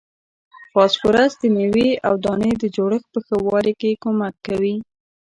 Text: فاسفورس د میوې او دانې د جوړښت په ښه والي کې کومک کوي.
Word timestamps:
فاسفورس 0.71 1.31
د 1.41 1.43
میوې 1.55 1.89
او 2.07 2.13
دانې 2.23 2.51
د 2.59 2.63
جوړښت 2.75 3.07
په 3.13 3.19
ښه 3.25 3.35
والي 3.47 3.73
کې 3.81 3.99
کومک 4.03 4.35
کوي. 4.47 4.75